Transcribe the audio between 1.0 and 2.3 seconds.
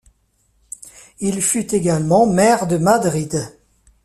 Il fut également